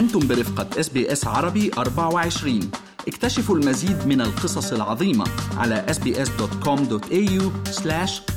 [0.00, 2.70] أنتم برفقة SBS عربي 24
[3.08, 5.24] اكتشفوا المزيد من القصص العظيمة
[5.56, 7.42] على sbs.com.au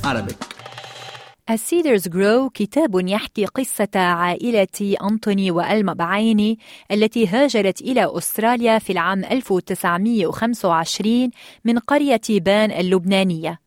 [0.06, 0.54] arabic.
[1.52, 6.60] Cedars Grow كتاب يحكي قصة عائلة أنتوني وألما بعيني
[6.92, 11.30] التي هاجرت إلى أستراليا في العام 1925
[11.66, 13.63] من قرية بان اللبنانية.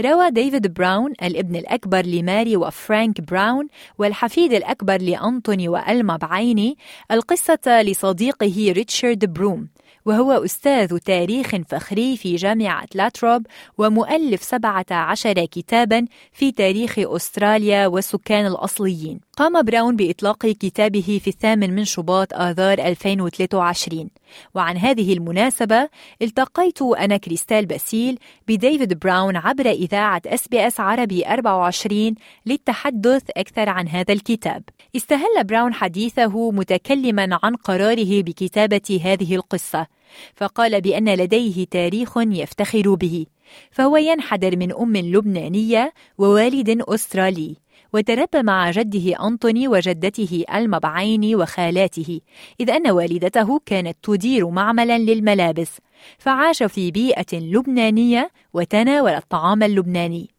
[0.00, 3.68] روى ديفيد براون الابن الأكبر لماري وفرانك براون
[3.98, 6.76] والحفيد الأكبر لأنتوني وألما بعيني
[7.10, 9.68] القصة لصديقه ريتشارد بروم
[10.04, 13.46] وهو أستاذ تاريخ فخري في جامعة لاتروب
[13.78, 19.20] ومؤلف 17 كتابا في تاريخ أستراليا والسكان الأصليين.
[19.36, 24.10] قام براون بإطلاق كتابه في الثامن من شباط آذار 2023
[24.54, 25.88] وعن هذه المناسبة
[26.22, 28.18] التقيت أنا كريستال باسيل
[28.48, 32.14] بديفيد براون عبر إذاعة SBS عربي 24
[32.46, 34.62] للتحدث أكثر عن هذا الكتاب.
[34.96, 39.86] استهل براون حديثه متكلما عن قراره بكتابة هذه القصة
[40.34, 43.26] فقال بأن لديه تاريخ يفتخر به
[43.70, 47.56] فهو ينحدر من أم لبنانية ووالد أسترالي.
[47.92, 52.20] وتربى مع جده أنطوني وجدته ألما بعيني وخالاته
[52.60, 55.78] إذ أن والدته كانت تدير معملا للملابس
[56.18, 60.30] فعاش في بيئة لبنانية وتناول الطعام اللبناني.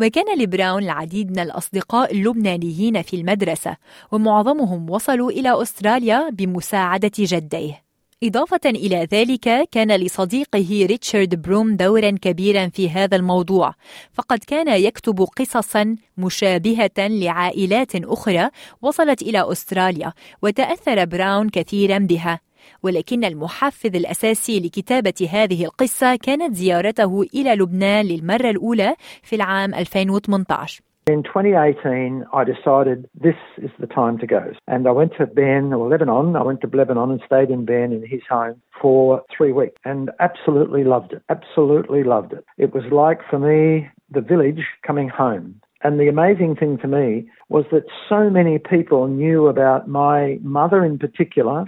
[0.00, 3.76] وكان لبراون العديد من الأصدقاء اللبنانيين في المدرسة
[4.12, 7.82] ومعظمهم وصلوا إلى أستراليا بمساعدة جديه.
[8.22, 13.74] إضافة إلى ذلك كان لصديقه ريتشارد بروم دورا كبيرا في هذا الموضوع
[14.12, 18.50] فقد كان يكتب قصصا مشابهة لعائلات أخرى
[18.82, 22.40] وصلت إلى أستراليا وتأثر براون كثيرا بها.
[22.82, 30.89] ولكن المحفز الأساسي لكتابة هذه القصة كانت زيارته إلى لبنان للمرة الأولى في العام 2018
[31.10, 34.52] In 2018, I decided this is the time to go.
[34.68, 36.36] And I went to Ben or Lebanon.
[36.36, 40.12] I went to Lebanon and stayed in Ben in his home for three weeks and
[40.20, 41.22] absolutely loved it.
[41.28, 42.44] Absolutely loved it.
[42.58, 45.60] It was like for me, the village coming home.
[45.82, 50.84] And the amazing thing to me was that so many people knew about my mother
[50.84, 51.64] in particular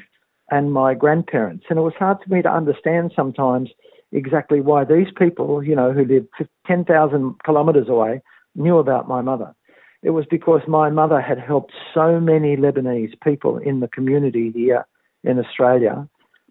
[0.52, 1.64] and my grandparents.
[1.68, 3.70] And it was hard for me to understand sometimes
[4.12, 6.28] exactly why these people, you know, who lived
[6.64, 8.20] 10,000 kilometres away,
[8.54, 9.54] knew about my mother.
[10.02, 14.86] It was because my mother had helped so many Lebanese people in the community here
[15.22, 16.08] in Australia,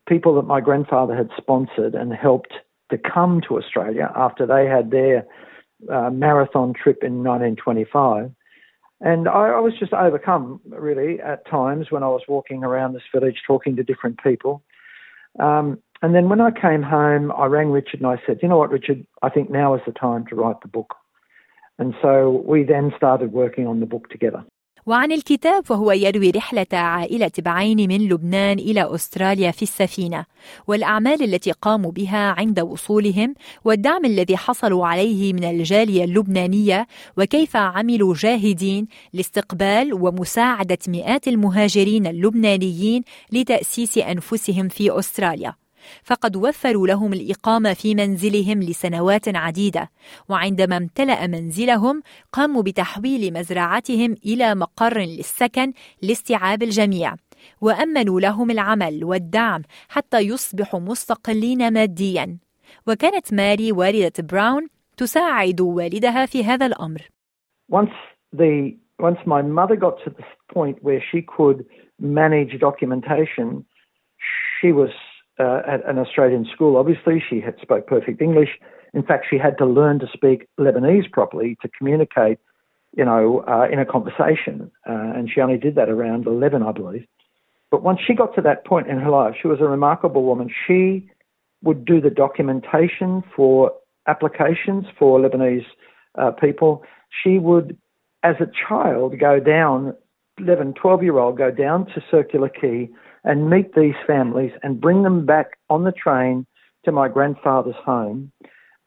[0.08, 2.54] people that my grandfather had sponsored and helped
[2.90, 5.26] to come to Australia after they had their
[5.92, 8.32] uh, marathon trip in 1925.
[9.02, 13.02] And I, I, was just overcome, really, at times when I was walking around this
[13.14, 14.62] village talking to different people.
[15.40, 18.58] Um, and then when I came home, I rang Richard and I said, You know
[18.58, 20.96] what, Richard, I think now is the time to write the book.
[21.82, 24.44] And so we then started working on the book together.
[24.86, 30.26] وعن الكتاب فهو يروي رحلة عائلة بعين من لبنان إلى أستراليا في السفينة
[30.68, 36.88] والأعمال التي قاموا بها عند وصولهم والدعم الذي حصلوا عليه من الجالية اللبنانية
[37.18, 45.61] وكيف عملوا جاهدين لاستقبال ومساعدة مئات المهاجرين اللبنانيين لتأسيس أنفسهم في أستراليا
[46.04, 49.90] فقد وفروا لهم الإقامة في منزلهم لسنوات عديدة
[50.30, 57.16] وعندما امتلأ منزلهم قاموا بتحويل مزرعتهم إلى مقر للسكن لاستيعاب الجميع
[57.62, 62.38] وأمنوا لهم العمل والدعم حتى يصبحوا مستقلين ماديا.
[62.88, 67.02] وكانت ماري والدة براون تساعد والدها في هذا الأمر.
[67.72, 67.96] Once
[68.36, 71.66] the once my mother got to the point where she could
[72.00, 73.66] manage documentation,
[74.60, 74.92] she was
[75.42, 76.78] uh, at an Australian school.
[76.78, 78.60] Obviously, she had spoke perfect English.
[78.94, 82.38] In fact, she had to learn to speak Lebanese properly to communicate,
[82.96, 84.72] you know, uh, in a conversation.
[84.88, 87.06] Uh, and she only did that around 11, I believe.
[87.72, 90.50] But once she got to that point in her life, she was a remarkable woman.
[90.68, 91.10] She
[91.64, 93.72] would do the documentation for
[94.08, 95.66] applications for Lebanese
[96.18, 96.84] uh, people.
[97.24, 97.78] She would,
[98.24, 99.96] as a child, go down,
[100.42, 102.90] 11, 12 year old, go down to Circular Quay
[103.24, 106.46] and meet these families and bring them back on the train
[106.86, 108.32] to my grandfather's home.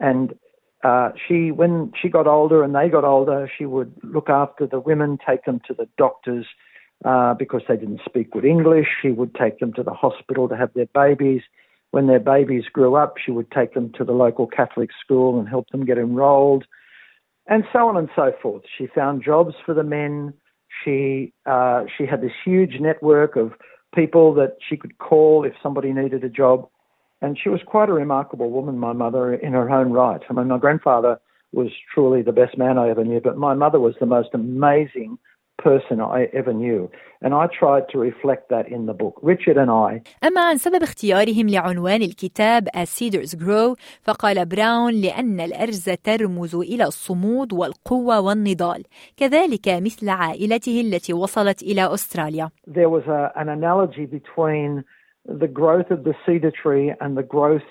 [0.01, 0.35] And
[0.83, 4.81] uh, she, when she got older and they got older, she would look after the
[4.81, 6.47] women, take them to the doctors
[7.05, 8.87] uh, because they didn't speak good English.
[9.01, 11.43] She would take them to the hospital to have their babies.
[11.93, 15.49] When their babies grew up, she would take them to the local Catholic school and
[15.49, 16.65] help them get enrolled,
[17.47, 18.63] and so on and so forth.
[18.77, 20.35] She found jobs for the men.
[20.83, 23.53] She uh, she had this huge network of
[23.95, 26.69] people that she could call if somebody needed a job.
[27.23, 30.21] And she was quite a remarkable woman, my mother, in her own right.
[30.29, 31.19] I mean, my grandfather
[31.53, 35.19] was truly the best man I ever knew, but my mother was the most amazing
[35.64, 36.90] person I ever knew.
[37.22, 39.16] And I tried to reflect that in the book.
[39.22, 40.02] Richard and I.
[40.24, 46.84] أما عن سبب اختيارهم لعنوان الكتاب As Cedars Grow فقال براون لأن الأرز ترمز إلى
[46.84, 48.84] الصمود والقوة والنضال
[49.18, 52.50] كذلك مثل عائلته التي وصلت إلى أستراليا.
[52.68, 54.84] There was a, an analogy between
[55.26, 57.70] the growth of the cedar tree and the growth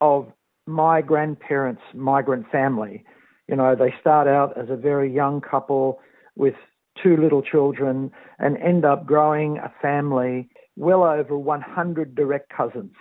[0.00, 0.26] of
[0.66, 3.04] my grandparents' migrant family.
[3.48, 6.00] You know, they start out as a very young couple
[6.36, 6.54] with
[7.01, 12.91] two little children and end up growing a family well over 100 direct cousins.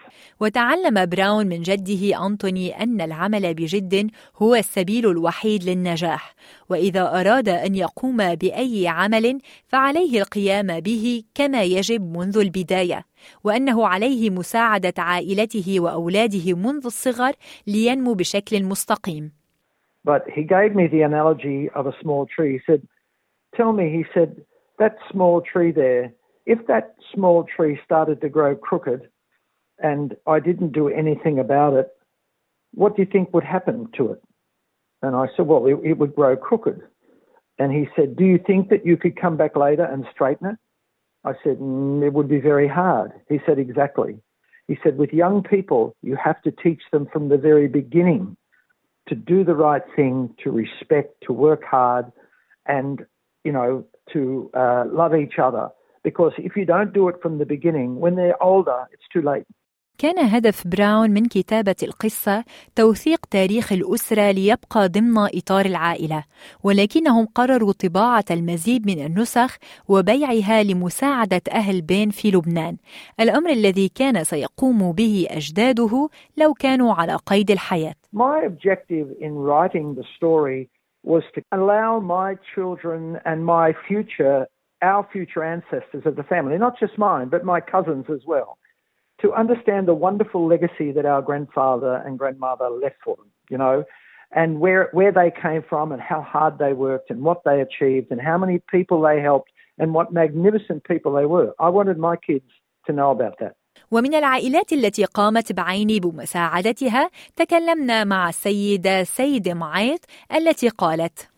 [0.41, 6.35] وتعلم براون من جده أنتوني أن العمل بجد هو السبيل الوحيد للنجاح
[6.71, 13.05] وإذا أراد أن يقوم بأي عمل فعليه القيام به كما يجب منذ البداية
[13.45, 17.33] وأنه عليه مساعدة عائلته وأولاده منذ الصغر
[17.67, 19.33] لينمو بشكل مستقيم
[20.05, 22.55] But he gave me the analogy of a small tree.
[22.55, 22.83] He said,
[23.57, 24.45] Tell me, he said,
[24.79, 26.13] that small tree there,
[26.47, 29.09] if that small tree started to grow crooked
[29.79, 31.89] and I didn't do anything about it,
[32.75, 34.23] what do you think would happen to it?
[35.03, 36.81] And I said, Well, it, it would grow crooked.
[37.59, 40.57] And he said, Do you think that you could come back later and straighten it?
[41.25, 43.13] I said, mm, It would be very hard.
[43.29, 44.19] He said, Exactly.
[44.69, 48.37] He said, With young people, you have to teach them from the very beginning
[49.09, 52.13] to do the right thing, to respect, to work hard,
[52.67, 53.05] and,
[53.45, 55.71] you know, to uh, love each other.
[56.09, 59.47] Because if you don't do it from the beginning, when they're older, it's too late.
[59.99, 62.45] كان هدف براون من كتابة القصة
[62.77, 66.25] توثيق تاريخ الأسرة ليبقى ضمن إطار العائلة،
[66.65, 69.57] ولكنهم قرروا طباعة المزيد من النسخ
[69.89, 72.77] وبيعها لمساعدة أهل بين في لبنان،
[73.21, 77.95] الأمر الذي كان سيقوم به أجداده لو كانوا على قيد الحياة.
[78.15, 80.69] My objective in writing the story
[81.03, 84.47] was to allow my children and my future,
[84.83, 88.59] our future ancestors of the family, not just mine, but my cousins as well,
[89.21, 93.85] to understand the wonderful legacy that our grandfather and grandmother left for them, you know,
[94.35, 98.11] and where, where they came from and how hard they worked and what they achieved
[98.11, 101.53] and how many people they helped and what magnificent people they were.
[101.59, 102.47] I wanted my kids
[102.87, 103.57] to know about that.
[103.91, 110.01] ومن العائلات التي قامت بعيني بمساعدتها تكلمنا مع السيدة سيد معيط
[110.37, 111.29] التي قالت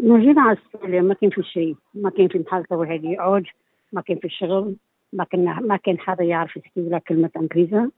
[0.00, 3.44] من جينا على استراليا ما كان في شيء ما كان في محل توحيد يقعد
[3.92, 4.76] ما كان في شغل
[5.12, 7.88] ما كنا ما كان حدا يعرف يكتب لك كلمة إنجليزي.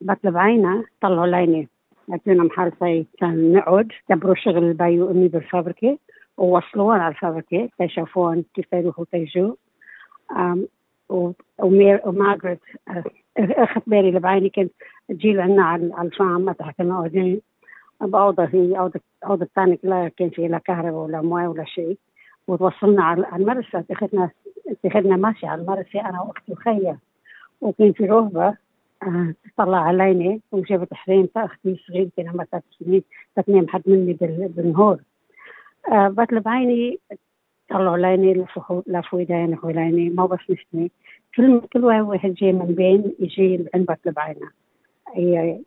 [0.00, 1.68] بطلب عينا طلعوا ليني
[2.10, 2.72] اعطينا محل
[3.20, 5.96] كان نقعد دبروا شغل البي وامي بالفابريكا
[6.36, 9.54] ووصلونا على الفابريكا تشافون كيف يروحوا تيجوا.
[11.08, 12.60] ومارغريت
[13.38, 14.72] اخذت بالي اللي بعيني كنت
[15.08, 17.40] تجي لنا على الفام متى كنا قاعدين
[18.02, 21.98] هي أوضة أوضة الثانية لا كان في لا كهرباء ولا موية ولا شيء.
[22.48, 24.30] وتوصلنا على المرسى اتخذنا
[24.68, 26.98] اتخذنا ماشي على المرسى أنا وأختي وخيا.
[27.60, 28.54] وكان في رهبة
[29.02, 33.02] آه تطلع علينا وجابت حريم أختي صغيرة كان عمرها ثلاث سنين
[33.36, 34.12] تتنام حد مني
[34.56, 34.98] بالنهار.
[35.92, 36.98] آه بطلب عيني
[37.70, 40.90] طلعوا ليني لفوا لفوا يدين ليني ما بس نشتني.
[41.36, 44.50] كل كل واحد جاي من بين يجي عند بطلب عينه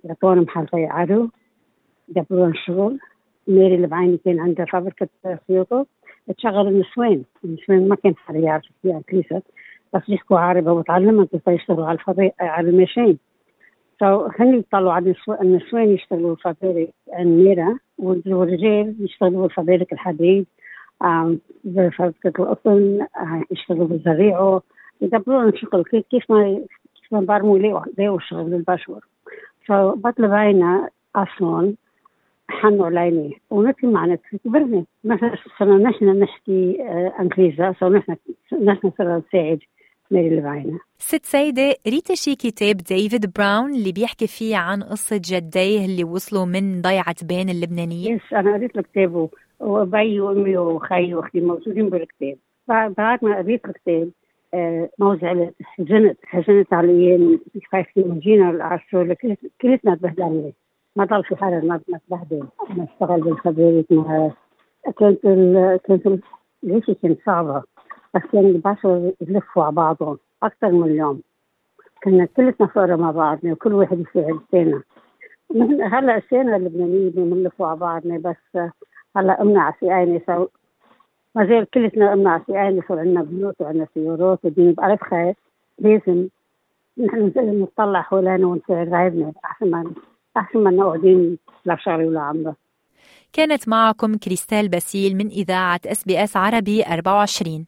[0.04, 1.28] يعطونا محل عدو
[2.07, 3.00] دبرون شغل
[3.48, 5.07] ميري بعيني كان عندها فابريكة
[5.48, 5.86] خيوطة
[6.38, 9.41] تشغل النسوان النسوان ما كان حدا يعرف فيها كنيسة
[9.94, 13.18] بس يحكوا عربي وتعلموا كيف يشتغلوا على الفضاء على الماشين.
[14.00, 20.46] فهن يطلعوا على النسوان يشتغلوا فابريك الميرة والرجال يشتغلوا فابريك الحديد.
[21.00, 23.08] فابريكة القطن
[23.51, 24.62] يشتغلوا بالزريعة
[25.01, 26.62] يدبرون شغل كيف ما
[26.96, 29.00] كيف ما برموا ليه شغل البشر
[29.65, 31.74] فبطلب عينا أصلا
[32.50, 36.77] حنوا علينا ونحكي معنا كبرنا مثلا صرنا نحن نحكي
[37.20, 37.74] إنجليزي.
[37.79, 38.15] صرنا نحن
[38.65, 39.60] نحن صرنا نساعد
[40.12, 45.22] ميري اللي بعينا ست سيدة ريتا شي كتاب ديفيد براون اللي بيحكي فيه عن قصة
[45.25, 49.29] جديه اللي وصلوا من ضيعة بين اللبنانية يس أنا قريت الكتاب
[49.60, 52.38] وأبي وأمي وخي وأختي موجودين بالكتاب.
[52.68, 54.10] بعد ما قريت الكتاب
[55.00, 57.39] ما زعلت حزنت حزنت على الأيام
[57.72, 59.13] خايفين جينا العصر
[59.62, 60.51] كلتنا تبهدلنا
[60.96, 62.48] ما ضل في حدا ما تبهدل.
[62.72, 63.84] أنا اشتغل بالخبيرة
[65.00, 66.24] كانت ال كانت
[66.63, 67.63] ليش كانت صعبة؟
[68.16, 71.22] بس كان البشر يلفوا على بعضهم أكثر من اليوم.
[72.04, 74.82] كنا كلتنا فقرا مع بعضنا وكل واحد يساعد الثاني.
[75.84, 78.62] هلا السنة اللبنانية بنلفوا على بعضنا بس
[79.19, 80.47] هلا امنا على سقاينا
[81.35, 85.33] ما زال كلتنا امنا على سقاينا صار عندنا بيوت وعندنا سيارات ودين بعرف خير
[85.79, 86.27] لازم
[86.97, 89.91] نحن نطلع حولنا ونساعد غيرنا أحسن ما
[90.38, 92.55] أحسن ما نقعدين لا شغله ولا عمره.
[93.33, 97.65] كانت معكم كريستال باسيل من إذاعة SBS عربي 24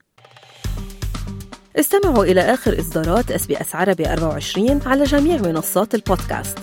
[1.78, 6.58] استمعوا إلى آخر إصدارات SBS عربي 24 على جميع منصات البودكاست.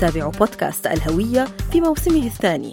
[0.00, 2.72] تابعوا بودكاست الهوية في موسمه الثاني.